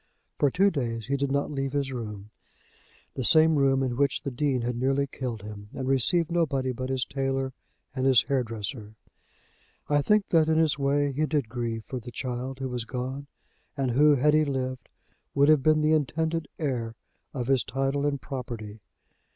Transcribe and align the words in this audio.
For 0.39 0.49
two 0.49 0.71
days 0.71 1.05
he 1.05 1.15
did 1.15 1.31
not 1.31 1.51
leave 1.51 1.73
his 1.73 1.91
room, 1.91 2.31
the 3.13 3.23
same 3.23 3.53
room 3.57 3.83
in 3.83 3.95
which 3.97 4.23
the 4.23 4.31
Dean 4.31 4.61
had 4.61 4.75
nearly 4.75 5.05
killed 5.05 5.43
him, 5.43 5.69
and 5.75 5.87
received 5.87 6.31
nobody 6.31 6.71
but 6.71 6.89
his 6.89 7.05
tailor 7.05 7.53
and 7.95 8.07
his 8.07 8.23
hair 8.23 8.41
dresser. 8.41 8.95
I 9.87 10.01
think 10.01 10.29
that, 10.29 10.49
in 10.49 10.57
his 10.57 10.79
way, 10.79 11.11
he 11.11 11.27
did 11.27 11.49
grieve 11.49 11.83
for 11.85 11.99
the 11.99 12.09
child 12.09 12.57
who 12.57 12.69
was 12.69 12.83
gone, 12.83 13.27
and 13.77 13.91
who, 13.91 14.15
had 14.15 14.33
he 14.33 14.43
lived, 14.43 14.89
would 15.35 15.49
have 15.49 15.61
been 15.61 15.81
the 15.81 15.93
intended 15.93 16.47
heir 16.57 16.95
of 17.31 17.45
his 17.45 17.63
title 17.63 18.03
and 18.07 18.19
property. 18.19 18.79